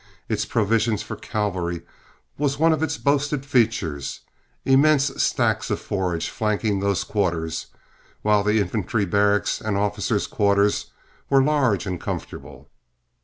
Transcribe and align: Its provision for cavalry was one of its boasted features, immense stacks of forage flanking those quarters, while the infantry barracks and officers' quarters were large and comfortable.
Its 0.27 0.45
provision 0.45 0.97
for 0.97 1.15
cavalry 1.15 1.83
was 2.35 2.57
one 2.57 2.73
of 2.73 2.81
its 2.81 2.97
boasted 2.97 3.45
features, 3.45 4.21
immense 4.65 5.21
stacks 5.21 5.69
of 5.69 5.79
forage 5.79 6.27
flanking 6.27 6.79
those 6.79 7.03
quarters, 7.03 7.67
while 8.23 8.41
the 8.41 8.59
infantry 8.59 9.05
barracks 9.05 9.61
and 9.61 9.77
officers' 9.77 10.25
quarters 10.25 10.89
were 11.29 11.43
large 11.43 11.85
and 11.85 12.01
comfortable. 12.01 12.67